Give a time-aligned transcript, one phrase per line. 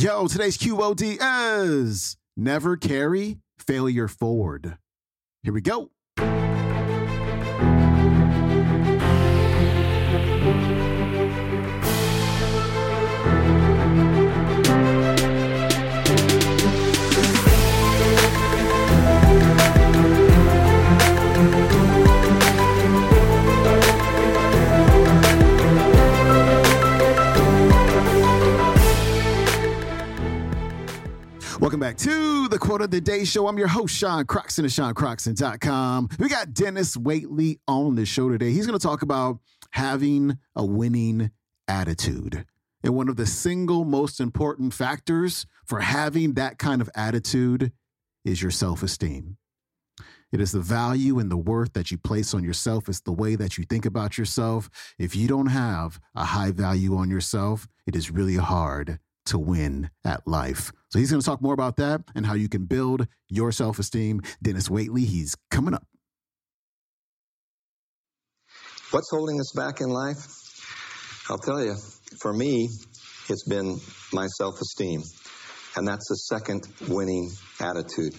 [0.00, 4.78] Yo, today's QOD is never carry failure forward.
[5.42, 5.90] Here we go.
[31.60, 33.46] Welcome back to the Quote of the Day Show.
[33.46, 36.08] I'm your host, Sean Croxton of SeanCroxton.com.
[36.18, 38.50] We got Denis Waitley on the show today.
[38.50, 39.40] He's going to talk about
[39.72, 41.32] having a winning
[41.68, 42.46] attitude.
[42.82, 47.72] And one of the single most important factors for having that kind of attitude
[48.24, 49.36] is your self esteem.
[50.32, 52.88] It is the value and the worth that you place on yourself.
[52.88, 54.70] It's the way that you think about yourself.
[54.98, 59.90] If you don't have a high value on yourself, it is really hard to win
[60.06, 60.72] at life.
[60.90, 63.78] So he's going to talk more about that and how you can build your self
[63.78, 64.22] esteem.
[64.42, 65.86] Denis Waitley, he's coming up.
[68.90, 70.26] What's holding us back in life?
[71.28, 71.76] I'll tell you,
[72.20, 72.68] for me,
[73.28, 73.78] it's been
[74.12, 75.02] my self esteem.
[75.76, 78.14] And that's a second winning attitude.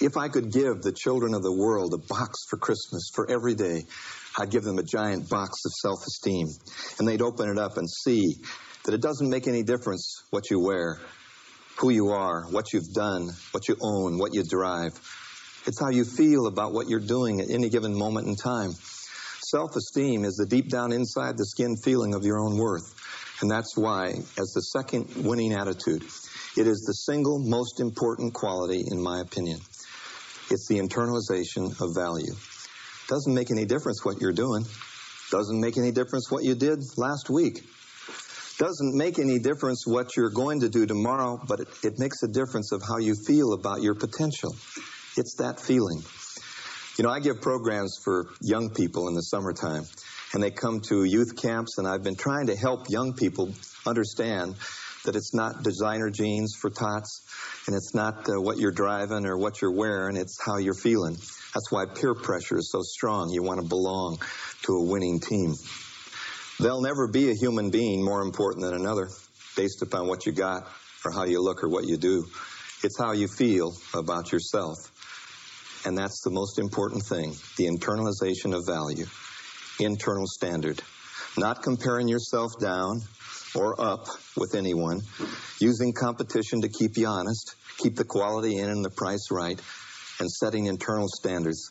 [0.00, 3.56] If I could give the children of the world a box for Christmas for every
[3.56, 3.82] day,
[4.38, 6.46] I'd give them a giant box of self esteem.
[7.00, 8.36] And they'd open it up and see
[8.84, 11.00] that it doesn't make any difference what you wear,
[11.78, 14.92] who you are, what you've done, what you own, what you drive.
[15.66, 18.72] It's how you feel about what you're doing at any given moment in time.
[19.40, 22.94] Self esteem is the deep down inside the skin feeling of your own worth.
[23.40, 26.02] And that's why, as the second winning attitude,
[26.56, 29.58] it is the single most important quality, in my opinion.
[30.50, 32.34] It's the internalization of value.
[33.08, 34.64] Doesn't make any difference what you're doing.
[35.30, 37.62] Doesn't make any difference what you did last week.
[38.58, 42.28] Doesn't make any difference what you're going to do tomorrow, but it, it makes a
[42.28, 44.56] difference of how you feel about your potential.
[45.16, 46.02] It's that feeling.
[46.96, 49.82] You know, I give programs for young people in the summertime,
[50.32, 53.54] and they come to youth camps, and I've been trying to help young people
[53.86, 54.54] understand
[55.04, 57.20] that it's not designer jeans for tots,
[57.66, 61.12] and it's not uh, what you're driving or what you're wearing, it's how you're feeling.
[61.12, 63.30] That's why peer pressure is so strong.
[63.30, 64.18] You want to belong
[64.62, 65.54] to a winning team.
[66.58, 69.08] There'll never be a human being more important than another
[69.56, 70.66] based upon what you got
[71.04, 72.24] or how you look or what you do.
[72.82, 74.76] It's how you feel about yourself.
[75.84, 79.06] And that's the most important thing the internalization of value,
[79.78, 80.82] internal standard.
[81.36, 83.02] Not comparing yourself down
[83.54, 84.06] or up
[84.36, 85.02] with anyone,
[85.60, 89.60] using competition to keep you honest, keep the quality in and the price right,
[90.18, 91.70] and setting internal standards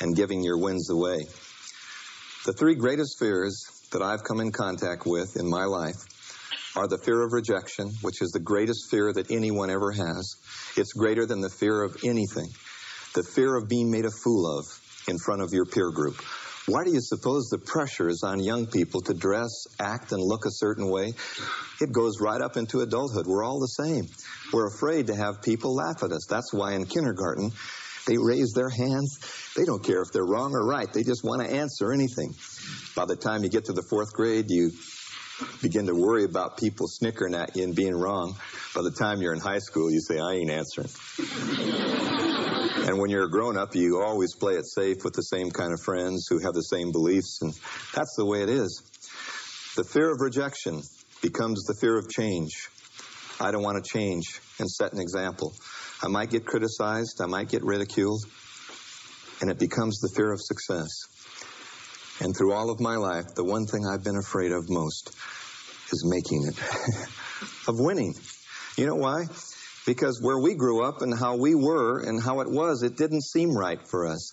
[0.00, 1.26] and giving your wins away.
[2.44, 5.96] The three greatest fears that I've come in contact with in my life
[6.76, 10.34] are the fear of rejection, which is the greatest fear that anyone ever has.
[10.76, 12.48] It's greater than the fear of anything.
[13.14, 14.66] The fear of being made a fool of
[15.06, 16.20] in front of your peer group.
[16.66, 20.44] Why do you suppose the pressure is on young people to dress, act, and look
[20.44, 21.12] a certain way?
[21.80, 23.26] It goes right up into adulthood.
[23.28, 24.08] We're all the same.
[24.52, 26.26] We're afraid to have people laugh at us.
[26.28, 27.52] That's why in kindergarten,
[28.06, 29.18] they raise their hands.
[29.56, 30.92] They don't care if they're wrong or right.
[30.92, 32.34] They just want to answer anything.
[32.94, 34.70] By the time you get to the fourth grade, you
[35.62, 38.36] begin to worry about people snickering at you and being wrong.
[38.74, 40.88] By the time you're in high school, you say, I ain't answering.
[42.88, 45.72] and when you're a grown up, you always play it safe with the same kind
[45.72, 47.52] of friends who have the same beliefs, and
[47.94, 48.82] that's the way it is.
[49.76, 50.82] The fear of rejection
[51.20, 52.68] becomes the fear of change.
[53.40, 55.52] I don't want to change and set an example.
[56.02, 58.24] I might get criticized, I might get ridiculed,
[59.40, 60.88] and it becomes the fear of success.
[62.20, 65.10] And through all of my life, the one thing I've been afraid of most
[65.90, 66.58] is making it,
[67.68, 68.14] of winning.
[68.76, 69.24] You know why?
[69.86, 73.22] Because where we grew up and how we were and how it was, it didn't
[73.22, 74.32] seem right for us.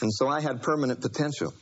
[0.00, 1.52] And so I had permanent potential.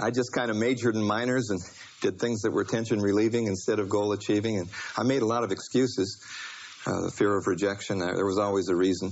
[0.00, 1.60] I just kind of majored in minors and
[2.00, 4.58] did things that were tension relieving instead of goal achieving.
[4.58, 6.24] And I made a lot of excuses
[6.86, 7.98] uh, the fear of rejection.
[7.98, 9.10] There was always a reason.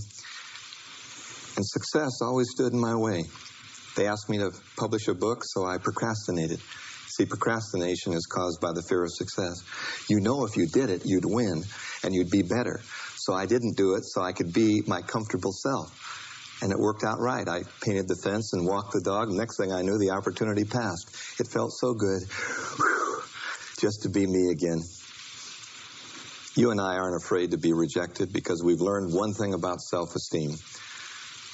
[1.56, 3.25] And success always stood in my way.
[3.97, 6.61] They asked me to publish a book, so I procrastinated.
[7.11, 9.65] See, procrastination is caused by the fear of success.
[10.09, 11.65] You know if you did it, you'd win
[12.05, 12.81] and you'd be better.
[13.17, 15.91] So I didn't do it so I could be my comfortable self.
[16.63, 17.49] And it worked out right.
[17.49, 19.29] I painted the fence and walked the dog.
[19.31, 21.41] Next thing I knew, the opportunity passed.
[21.41, 22.23] It felt so good
[22.77, 23.23] Whew.
[23.81, 24.81] just to be me again.
[26.57, 30.15] You and I aren't afraid to be rejected because we've learned one thing about self
[30.15, 30.51] esteem.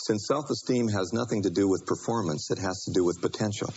[0.07, 3.75] Since self esteem has nothing to do with performance, it has to do with potential.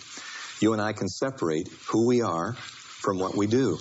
[0.61, 3.79] You and I can separate who we are from what we do.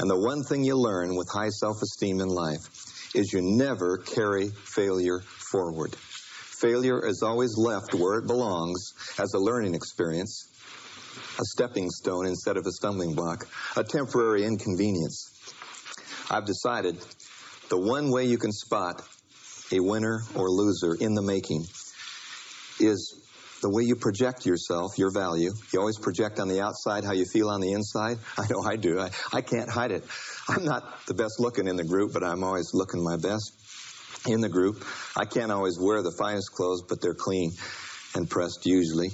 [0.00, 3.98] And the one thing you learn with high self esteem in life is you never
[3.98, 5.94] carry failure forward.
[5.96, 10.48] Failure is always left where it belongs as a learning experience,
[11.38, 13.46] a stepping stone instead of a stumbling block,
[13.76, 15.30] a temporary inconvenience.
[16.30, 16.96] I've decided
[17.68, 19.02] the one way you can spot
[19.72, 21.66] a winner or loser in the making
[22.78, 23.26] is
[23.62, 25.50] the way you project yourself, your value.
[25.72, 28.18] You always project on the outside how you feel on the inside.
[28.38, 29.00] I know I do.
[29.00, 30.04] I, I can't hide it.
[30.48, 33.52] I'm not the best looking in the group, but I'm always looking my best
[34.26, 34.84] in the group.
[35.16, 37.52] I can't always wear the finest clothes, but they're clean
[38.14, 39.08] and pressed usually.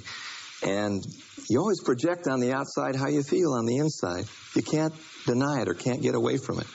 [0.61, 1.03] And
[1.49, 4.25] you always project on the outside how you feel on the inside.
[4.55, 4.93] You can't
[5.25, 6.67] deny it or can't get away from it.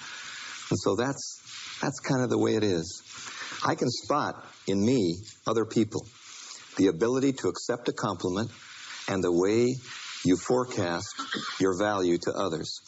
[0.71, 1.39] And so that's
[1.81, 3.03] that's kind of the way it is.
[3.65, 5.17] I can spot in me
[5.47, 6.07] other people
[6.77, 8.51] the ability to accept a compliment
[9.09, 9.75] and the way
[10.25, 11.15] you forecast
[11.61, 12.81] your value to others.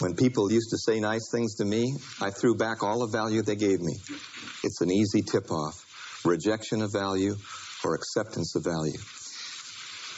[0.00, 3.42] When people used to say nice things to me, I threw back all the value
[3.42, 3.94] they gave me.
[4.62, 5.84] It's an easy tip off
[6.24, 7.34] rejection of value
[7.84, 8.98] or acceptance of value.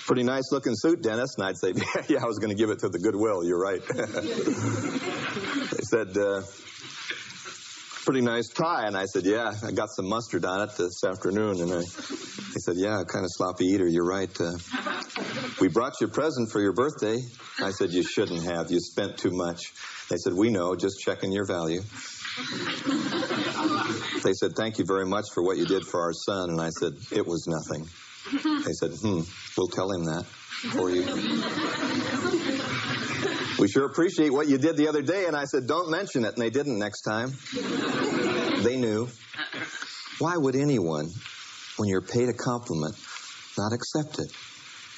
[0.06, 1.36] Pretty nice looking suit, Denis.
[1.38, 1.72] And I'd say,
[2.08, 3.44] yeah, I was going to give it to the Goodwill.
[3.44, 3.80] You're right.
[5.70, 6.42] they said, uh,
[8.04, 8.86] pretty nice tie.
[8.86, 11.60] And I said, yeah, I got some mustard on it this afternoon.
[11.60, 13.86] And I, he said, yeah, kind of sloppy eater.
[13.86, 14.30] You're right.
[14.40, 14.52] Uh,
[15.60, 17.18] we brought you a present for your birthday.
[17.60, 18.70] I said, you shouldn't have.
[18.70, 19.72] You spent too much.
[20.08, 21.82] They said, we know, just checking your value.
[24.24, 26.50] They said, thank you very much for what you did for our son.
[26.50, 27.86] And I said, it was nothing.
[28.64, 29.20] They said, hmm,
[29.56, 30.24] we'll tell him that
[30.72, 31.04] for you.
[33.60, 35.26] We sure appreciate what you did the other day.
[35.26, 36.32] And I said, don't mention it.
[36.32, 37.32] And they didn't next time.
[38.60, 39.08] They knew.
[40.18, 41.08] Why would anyone,
[41.78, 42.94] when you're paid a compliment,
[43.56, 44.30] not accept it?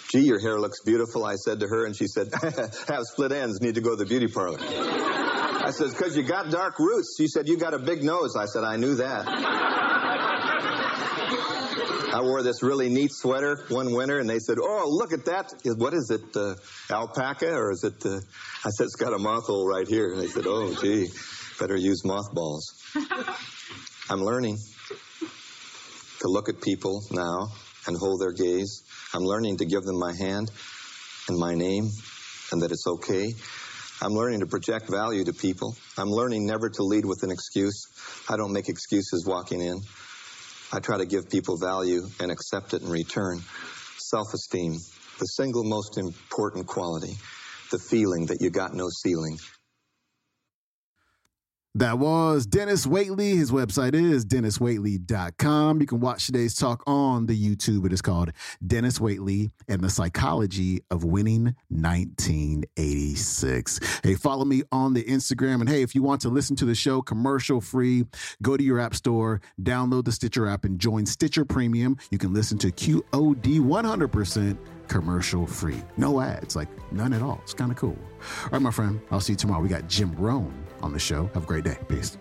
[0.09, 3.61] Gee, your hair looks beautiful, I said to her, and she said, have split ends,
[3.61, 4.59] need to go to the beauty parlor.
[4.61, 7.15] I said, because you got dark roots.
[7.17, 8.35] She said, you got a big nose.
[8.35, 9.62] I said, I knew that.
[12.13, 15.51] I wore this really neat sweater one winter, and they said, "Oh, look at that!
[15.79, 16.37] What is it?
[16.37, 16.57] Uh,
[16.91, 18.21] alpaca or is it?" Uh...
[18.65, 21.09] I said, "It's got a moth hole right here." And they said, "Oh, gee,
[21.59, 22.75] better use mothballs."
[24.11, 24.59] I'm learning
[26.21, 27.49] to look at people now
[27.87, 28.83] and hold their gaze.
[29.15, 30.51] I'm learning to give them my hand
[31.29, 31.89] and my name,
[32.53, 33.33] and that it's okay.
[34.03, 35.77] I'm learning to project value to people.
[35.97, 37.87] I'm learning never to lead with an excuse.
[38.29, 39.81] I don't make excuses walking in.
[40.75, 43.41] I try to give people value and accept it in return.
[43.99, 44.73] Self esteem,
[45.19, 47.13] the single most important quality,
[47.71, 49.37] the feeling that you got no ceiling.
[51.75, 53.35] That was Denis Waitley.
[53.35, 55.81] His website is deniswaitley.com.
[55.81, 57.87] You can watch today's talk on the YouTube.
[57.87, 58.31] It is called
[58.67, 64.01] Denis Waitley and the Psychology of Winning 1986.
[64.05, 65.61] Hey, follow me on the Instagram.
[65.61, 68.05] And hey, if you want to listen to the show commercial free,
[68.43, 71.97] go to your app store, download the Stitcher app, and join Stitcher Premium.
[72.11, 74.59] You can listen to QOD 100%
[74.89, 75.83] commercial free.
[75.97, 77.41] No ads, like none at all.
[77.45, 77.97] It's kind of cool.
[78.45, 79.63] All right, my friend, I'll see you tomorrow.
[79.63, 81.31] We got Jim Rohn on the show.
[81.35, 81.79] Have a great day.
[81.89, 82.19] Peace.